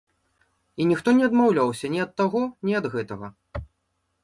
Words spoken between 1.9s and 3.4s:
ні ад таго, ні ад гэтага.